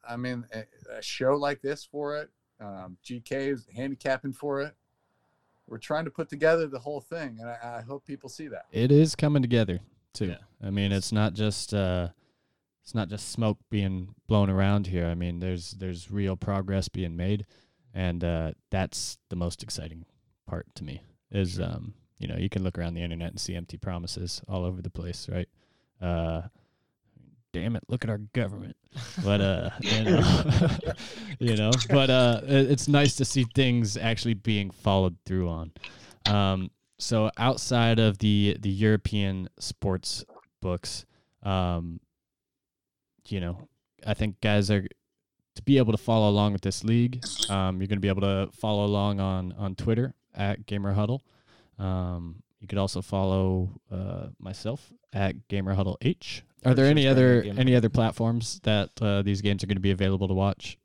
[0.08, 0.64] I mean, a,
[0.98, 4.74] a show like this for it, um, GK is handicapping for it.
[5.66, 8.66] We're trying to put together the whole thing, and I, I hope people see that.
[8.72, 9.80] It is coming together
[10.12, 10.26] too.
[10.28, 10.36] Yeah.
[10.62, 12.08] I mean, it's not just uh,
[12.82, 15.06] it's not just smoke being blown around here.
[15.06, 17.46] I mean, there's there's real progress being made,
[17.94, 20.04] and uh, that's the most exciting
[20.46, 21.02] part to me.
[21.30, 24.64] Is um, you know, you can look around the internet and see empty promises all
[24.64, 25.48] over the place, right?
[26.00, 26.42] Uh,
[27.52, 28.76] damn it, look at our government.
[29.24, 30.46] But uh, you know,
[31.38, 35.72] you know, but uh, it's nice to see things actually being followed through on.
[36.26, 40.24] Um, so outside of the the European sports
[40.60, 41.04] books,
[41.42, 42.00] um,
[43.28, 43.68] you know,
[44.06, 44.82] I think guys are
[45.54, 47.22] to be able to follow along with this league.
[47.50, 51.22] Um, you're going to be able to follow along on on Twitter at Gamer Huddle.
[51.78, 56.42] Um, you could also follow uh, myself at Gamer Huddle H.
[56.64, 59.80] Are there any other Gamer any other platforms that uh, these games are going to
[59.82, 60.78] be available to watch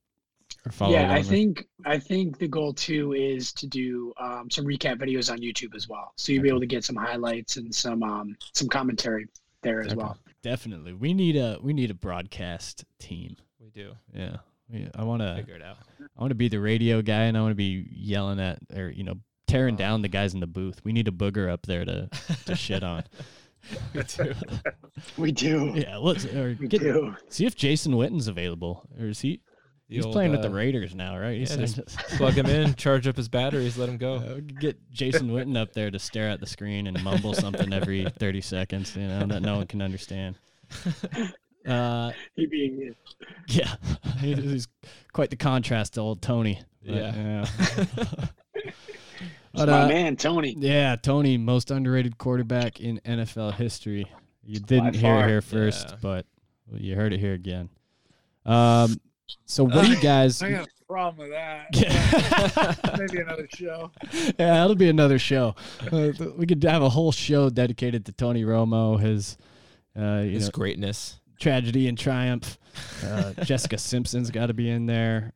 [0.66, 0.94] or follow?
[0.94, 1.28] yeah, along I with?
[1.30, 5.76] think I think the goal too is to do um, some recap videos on YouTube
[5.76, 9.28] as well, so you'll be able to get some highlights and some um, some commentary
[9.62, 9.96] there as Okay.
[9.96, 10.18] well.
[10.44, 13.36] Definitely, we need a we need a broadcast team.
[13.60, 14.38] We do Yeah,
[14.70, 15.78] we, I want to figure it out.
[16.00, 18.90] I want to be the radio guy, and I want to be yelling at or
[18.90, 19.16] you know
[19.48, 19.78] tearing Oh.
[19.78, 20.82] down the guys in the booth.
[20.84, 22.10] We need a Booger up there to
[22.46, 23.04] to shit on.
[23.94, 24.34] we do.
[25.18, 25.74] We do.
[25.76, 27.16] Yeah, let's or We get, do.
[27.30, 29.42] see if Jason Witten's available, or is he?
[29.90, 31.38] The He's old, playing with the uh, Raiders now, right?
[31.38, 31.86] He's yeah, just
[32.18, 34.16] Plug him in, charge up his batteries, let him go.
[34.18, 38.06] Uh, get Jason Witten up there to stare at the screen and mumble something every
[38.20, 40.36] 30 seconds, you know, that no one can understand.
[41.66, 42.96] Uh, He being
[43.50, 43.76] yeah,
[44.20, 44.70] he's
[45.12, 46.62] quite the contrast to old Tony.
[46.86, 47.46] But, Yeah.
[47.66, 48.26] yeah.
[49.54, 50.56] But, my uh, man Tony.
[50.58, 54.06] yeah, Tony, most underrated quarterback in NFL history.
[54.46, 55.96] You didn't hear it here first, Yeah.
[56.02, 56.26] but
[56.74, 57.70] you heard it here again.
[58.46, 58.96] Um,
[59.46, 60.42] so what do you guys?
[60.42, 61.68] I got a problem with that.
[61.74, 62.98] Yeah.
[62.98, 63.92] Maybe another show.
[64.14, 65.56] yeah, that'll be another show.
[65.92, 69.38] Uh, we could have a whole show dedicated to Tony Romo, his,
[69.96, 71.20] uh, His know, greatness.
[71.40, 72.58] tragedy and triumph.
[73.04, 75.34] Uh, Jessica Simpson's got to be in there.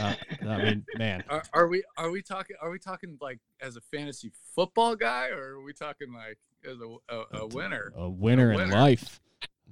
[0.00, 3.76] Uh, I mean, man, Are, are we are we talking are we talking like as
[3.76, 6.36] a fantasy football guy or are we talking like
[6.68, 7.92] as a a, a winner?
[7.96, 8.72] a winner in winner.
[8.74, 9.20] life.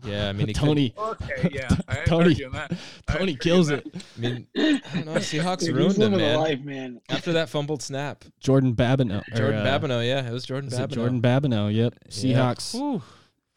[0.05, 1.69] Yeah, I mean, he Tony, Okay, yeah.
[2.07, 2.73] Tony- arguing that.
[3.07, 4.05] Tony ain't kills arguing it.
[4.17, 5.15] I mean, I don't know.
[5.15, 6.38] Seahawks Dude, ruined him, man.
[6.38, 7.01] life, man.
[7.09, 9.23] After that fumbled snap, Jordan Babineaux.
[9.33, 10.07] or, Jordan uh, Babineaux.
[10.07, 10.91] Yeah, it was Jordan is Babineaux.
[10.95, 11.75] Jordan Babineaux.
[11.75, 11.95] Yep.
[12.07, 12.11] Yeah.
[12.11, 12.75] Seahawks.
[12.75, 13.03] Whew.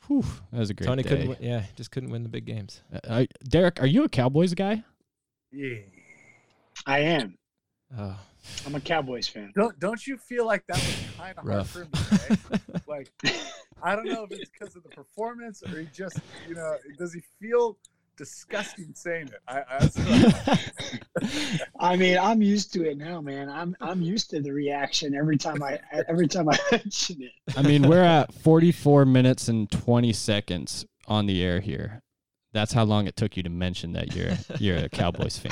[0.08, 1.10] Whew, that was a great Tony day.
[1.10, 1.28] couldn't.
[1.30, 2.84] Win, yeah, just couldn't win the big games.
[2.94, 4.84] Uh, I- Derek, are you a Cowboys guy?
[5.52, 5.78] Yeah.
[6.86, 7.38] I am.
[7.98, 8.16] Oh,
[8.66, 9.52] I'm a Cowboys fan.
[9.56, 11.70] Don't don't you feel like that was kind of hard Rough.
[11.70, 12.50] for him to?
[12.88, 13.12] Like,
[13.82, 17.14] I don't know if it's because of the performance or he just, you know, does
[17.14, 17.78] he feel
[18.18, 19.42] disgusting saying it?
[19.48, 19.64] I,
[21.20, 21.60] I
[21.94, 23.50] I mean, I'm used to it now, man.
[23.50, 27.32] I'm I'm used to the reaction every time I every time I mention it.
[27.58, 32.02] I mean, we're at 44 minutes and 20 seconds on the air here.
[32.56, 35.52] That's how long it took you to mention that you're you're a Cowboys fan.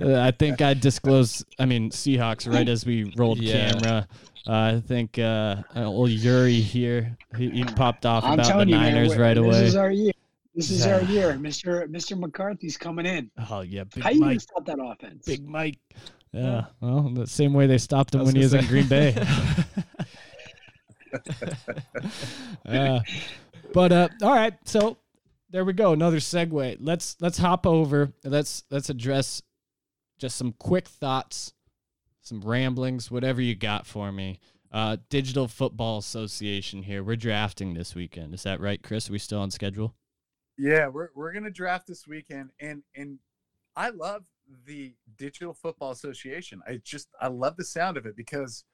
[0.00, 1.44] Uh, I think I disclosed.
[1.58, 3.72] I mean, Seahawks right as we rolled Yeah.
[3.72, 4.08] camera.
[4.46, 7.16] Uh, I think uh, old Yuri here.
[7.36, 8.92] He, he popped off I'm about the telling you, man.
[8.94, 9.50] Niners we- right this away.
[9.60, 10.12] This is our year.
[10.54, 10.94] This is Yeah.
[10.94, 11.32] our year.
[11.32, 11.88] Mr.
[11.88, 12.16] Mr.
[12.16, 13.30] McCarthy's coming in.
[13.50, 14.04] oh yeah, Big Mike.
[14.04, 15.24] How you gonna stop that offense?
[15.26, 15.78] Big Mike.
[16.32, 16.66] Yeah.
[16.80, 18.68] Well, the same way they stopped him when he was gonna in.
[18.68, 19.14] Green Bay.
[22.66, 23.00] Uh,
[23.72, 24.96] but uh, all right, so
[25.54, 25.92] there we go.
[25.92, 26.78] Another segue.
[26.80, 28.12] Let's let's hop over.
[28.24, 29.40] Let's let's address
[30.18, 31.52] just some quick thoughts,
[32.22, 34.40] some ramblings, whatever you got for me.
[34.72, 37.04] Uh, Digital Football Association here.
[37.04, 38.34] We're drafting this weekend.
[38.34, 39.08] Is that right, Chris?
[39.08, 39.94] Are we still on schedule?
[40.58, 43.20] Yeah, we're we're gonna draft this weekend, and and
[43.76, 44.24] I love
[44.66, 46.62] the Digital Football Association.
[46.66, 48.64] I just I love the sound of it because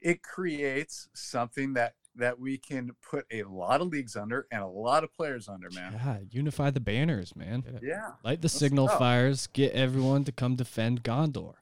[0.00, 4.66] it creates something that that we can put a lot of leagues under and a
[4.66, 5.92] lot of players under, man.
[5.94, 7.80] Yeah, unify the banners, man.
[7.82, 8.98] Yeah, Light the signal up.
[8.98, 9.46] fires.
[9.48, 11.54] Get everyone to come defend Gondor.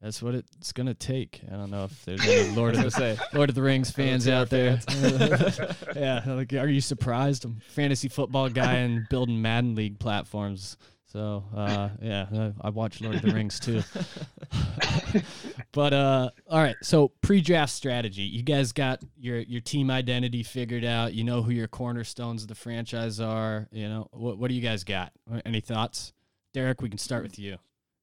[0.00, 1.42] That's what it's gonna take.
[1.52, 3.18] I don't know if there's any Lord of the say.
[3.34, 4.80] Lord of the Rings fans out there.
[5.94, 7.44] yeah, like, are you surprised?
[7.44, 10.78] I'm fantasy football guy and building Madden League platforms.
[11.12, 13.82] So uh, yeah, uh, I watch Lord of the Rings too.
[15.72, 18.22] but uh, all right, so pre-draft strategy.
[18.22, 21.12] You guys got your your team identity figured out.
[21.12, 23.68] You know who your cornerstones of the franchise are.
[23.72, 24.38] You know what?
[24.38, 25.12] What do you guys got?
[25.44, 26.12] Any thoughts,
[26.54, 26.80] Derek?
[26.80, 27.58] We can start with you.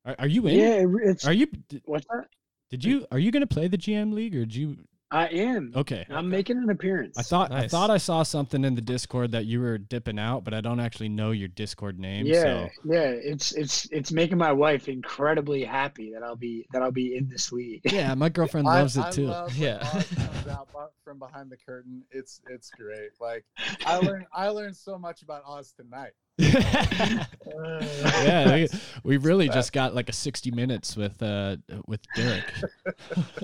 [0.05, 0.59] Are, are you in?
[0.59, 1.47] Yeah, it's Are you?
[1.69, 2.27] Did, what's that?
[2.69, 3.05] did you?
[3.11, 4.77] Are you going to play the GM league or did you?
[5.09, 5.71] I am.
[5.73, 6.05] Okay.
[6.09, 7.17] I'm making an appearance.
[7.17, 10.43] I thought I thought I saw something in the Discord that you were dipping out,
[10.43, 12.25] but I don't actually know your Discord name.
[12.25, 12.99] Yeah, So yeah.
[13.11, 17.29] It's it's it's making my wife incredibly happy that I'll be that I'll be in
[17.29, 17.81] this league.
[17.85, 19.27] yeah, my girlfriend I- loves I it too.
[19.27, 20.03] love Yeah.
[20.49, 22.03] Out from behind the curtain.
[22.11, 23.09] It's it's great.
[23.21, 23.45] Like
[23.85, 26.11] I learned I learned so much about Oz tonight.
[27.47, 28.67] yeah, we,
[29.03, 32.53] we really just got like a 60 minutes with uh with Derek.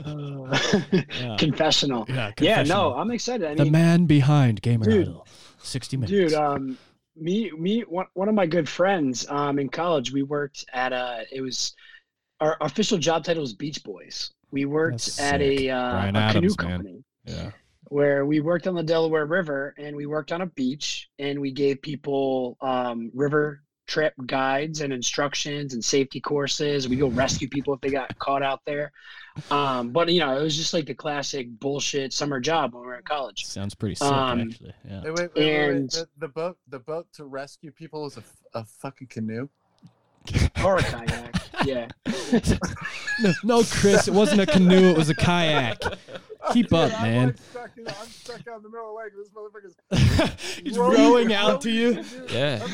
[0.94, 1.36] Yeah.
[1.40, 2.06] Confessional.
[2.08, 2.94] Yeah, Yeah, no.
[2.94, 3.48] I'm excited.
[3.48, 5.08] I the mean, man behind Gamer Dude.
[5.08, 5.28] Idol.
[5.62, 6.12] 60 minutes.
[6.12, 6.78] dude, um,
[7.16, 11.20] me, me, one, one of my good friends, um, in college, we worked at uh
[11.32, 11.74] it was
[12.40, 14.32] our official job title was Beach Boys.
[14.52, 16.78] We worked at a, uh, Bryan a Adams, canoe man.
[16.78, 17.52] company yeah.
[17.89, 21.52] Where we worked on the Delaware River and we worked on a beach and we
[21.52, 26.88] gave people um, river trip guides and instructions and safety courses.
[26.88, 28.91] We go rescue people if they got caught out there.
[29.52, 32.88] Um, but you know, it was just like the classic bullshit summer job when we
[32.88, 33.45] were in college.
[33.45, 34.74] Sounds pretty sick Um, actually.
[34.88, 35.01] Yeah.
[35.03, 35.70] Wait, wait, wait, wait, wait.
[35.70, 38.18] And- The, the boat the boat to rescue people is
[38.53, 39.49] a fucking canoe.
[40.64, 41.36] Or a kayak.
[41.66, 41.88] Yeah.
[43.22, 45.82] no, no, Chris, it wasn't a canoe, it was a kayak.
[46.52, 47.28] Keep up, I'm, man.
[47.28, 49.14] like, stuck in, I'm stuck out in the middle of the lake.
[49.16, 49.30] This
[49.96, 52.04] motherfucker's He's rowing out to you.
[52.30, 52.68] Yeah.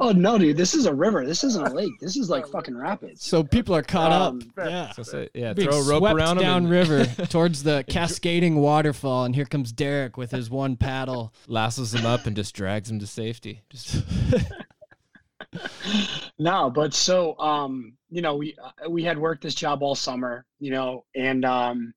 [0.00, 1.24] Oh no, dude, this is a river.
[1.24, 1.92] This isn't a lake.
[2.00, 3.24] This is like fucking rapids.
[3.24, 4.66] So people are caught Um, up.
[4.68, 4.90] Yeah.
[4.92, 8.56] So say, yeah, Being throw a rope swept around down and river towards the cascading
[8.56, 11.32] waterfall, and here comes Derek with his one paddle.
[11.46, 13.62] lassos him up and just drags him to safety.
[13.70, 14.02] Just
[16.38, 20.44] no, but so um, you know, we uh, we had worked this job all summer,
[20.58, 21.94] you know, and um,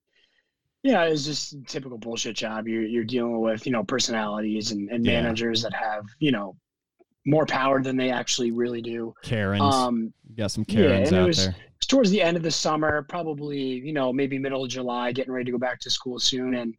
[0.83, 2.67] yeah, it's just typical bullshit job.
[2.67, 5.21] You're you're dealing with you know personalities and, and Yeah.
[5.21, 6.55] managers that have you know
[7.25, 9.13] more power than they actually really do.
[9.23, 9.61] Karens.
[9.61, 11.55] Um, you got some yeah, Karens and it out was- there.
[11.77, 15.33] it's towards the end of the summer, probably you know maybe middle of July, getting
[15.33, 16.73] ready to go back to school soon, and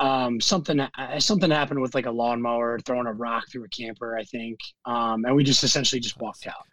[0.00, 4.16] um, something uh, something happened with like a lawnmower throwing a rock through a camper,
[4.18, 6.66] I think, um, and we just essentially just walked out,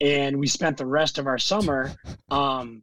[0.00, 1.92] and we spent the rest of our summer
[2.30, 2.82] um,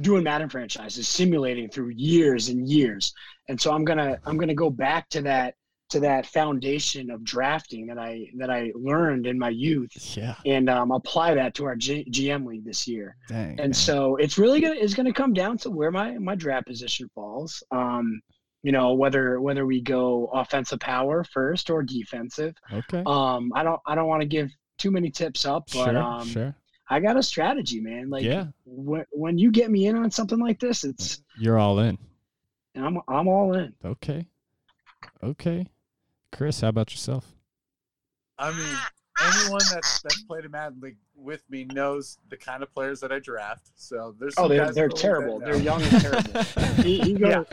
[0.00, 3.12] doing Madden franchises, simulating through years and years,
[3.48, 5.54] and so I'm gonna I'm gonna go back to that
[5.90, 10.36] to that foundation of drafting that I that I learned in my youth Yeah.
[10.46, 13.16] and um, apply that to our G- GM league this year.
[13.28, 13.58] Dang.
[13.58, 17.10] And so it's really gonna it's gonna come down to where my my draft position
[17.14, 17.62] falls.
[17.72, 18.20] Um,
[18.62, 22.54] you know whether whether we go offensive power first or defensive.
[22.72, 23.02] okay.
[23.06, 25.98] Um, I don't I don't want to give too many tips up, but sure.
[25.98, 26.54] um, sure.
[26.92, 28.10] I got a strategy, man.
[28.10, 28.46] Like yeah.
[28.66, 31.96] when when you get me in on something like this, it's You're all in.
[32.74, 33.72] I'm I'm all in.
[33.84, 34.26] Okay.
[35.22, 35.66] Okay.
[36.32, 37.26] Chris, how about yourself?
[38.38, 38.76] I mean,
[39.22, 43.12] anyone that's that's played a Madden League with me knows the kind of players that
[43.12, 43.70] I draft.
[43.76, 45.38] So there's Oh, they're they're terrible.
[45.38, 46.42] They're young and terrible.
[46.82, 47.46] he, he goes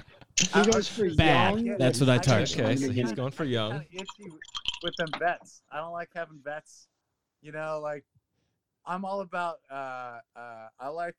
[0.48, 0.64] Yeah.
[0.64, 1.60] he goes for Bad.
[1.62, 1.78] young.
[1.78, 2.60] That's what I I target.
[2.60, 3.72] Okay, so he's going for kind young.
[3.76, 4.32] of issue
[4.84, 5.62] with them vets.
[5.72, 6.88] I don't like having vets.
[7.42, 8.04] You know, like
[8.88, 9.58] I'm all about.
[9.70, 11.16] Uh, uh, I like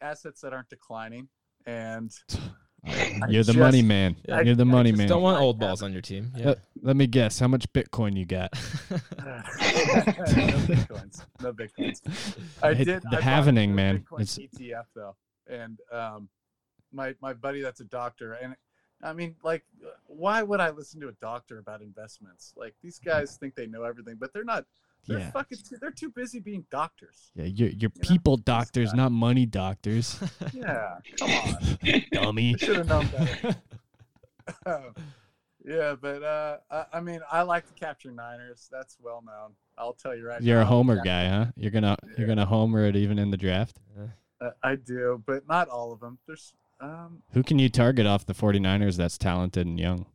[0.00, 1.28] assets that aren't declining,
[1.66, 2.12] and
[3.28, 4.16] You're the just- money man.
[4.30, 5.08] I- You're the I money just man.
[5.08, 6.32] Don't want old balls on your team.
[6.36, 6.54] Uh, Yeah.
[6.82, 7.38] let me guess.
[7.38, 8.52] How much Bitcoin you got?
[8.90, 8.98] no
[10.68, 11.24] bitcoins.
[11.40, 12.00] No bitcoins.
[12.62, 13.02] I Hey, did.
[13.02, 13.98] the I bought halvening, a man.
[14.00, 15.16] Bitcoin It's- ETF though,
[15.46, 16.28] and um,
[16.92, 18.54] my my buddy that's a doctor, and
[19.02, 19.64] I mean, like,
[20.06, 22.52] why would I listen to a doctor about investments?
[22.56, 24.64] Like, these guys think they know everything, but they're not.
[25.06, 25.30] They're Yeah.
[25.32, 25.58] fucking.
[25.68, 27.30] Too, they're too busy being doctors.
[27.34, 28.96] Yeah, you're, you're know, people doctors, guy.
[28.96, 30.18] not money doctors.
[30.52, 32.02] Yeah, come on.
[32.12, 32.54] Dummy.
[32.58, 33.56] Should have known better.
[35.64, 38.68] yeah, but uh, I, I mean, I like to capture Niners.
[38.70, 39.52] That's well known.
[39.78, 40.46] I'll tell you right now.
[40.46, 41.46] You're a homer Yeah, guy, huh?
[41.56, 43.78] You're gonna you're gonna homer it even in the draft.
[44.40, 46.18] uh, I do, but not all of them.
[46.26, 50.06] There's um, Who can you target off the 49ers that's talented and young?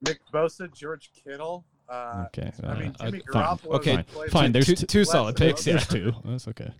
[0.00, 1.64] Nick Bosa, George Kittle.
[1.88, 2.52] Uh, Okay.
[2.64, 3.42] I mean, uh, Jimmy fine.
[3.44, 3.74] Garoppolo.
[3.76, 5.64] Okay, plays fine, there's two, two- two less solid than picks.
[5.64, 5.78] those Yeah.
[5.80, 6.12] Two.
[6.24, 6.70] That's okay.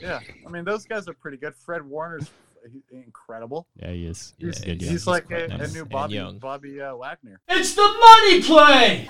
[0.00, 1.54] Yeah, I mean those guys are pretty good.
[1.54, 2.30] Fred Warner's
[2.90, 3.66] incredible.
[3.76, 4.34] Yeah, he is.
[4.38, 4.80] Yeah, He's, He's good.
[4.82, 5.10] he's yeah.
[5.12, 6.38] like quite a, a new and Bobby young.
[6.38, 7.40] Bobby uh, Wagner.
[7.48, 9.06] It's the money play!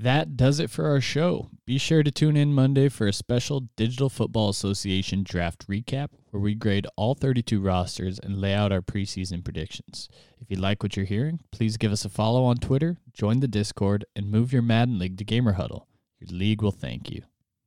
[0.00, 1.50] That does it for our show.
[1.66, 6.40] Be sure to tune in Monday for a special Digital Football Association draft recap where
[6.40, 10.08] we grade all 32 rosters and lay out our preseason predictions.
[10.40, 13.48] If you like what you're hearing, please give us a follow on Twitter, join the
[13.48, 15.86] Discord, and move your Madden League to GamerHuddle.
[16.20, 17.22] Your league will thank you.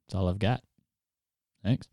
[0.07, 0.61] That's all I've got.
[1.65, 1.89] Thanks.